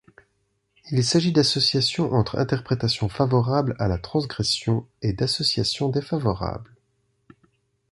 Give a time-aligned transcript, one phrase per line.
[0.91, 6.73] Il s'agit d'associations entre interprétations favorables à la transgression et d'associations défavorables.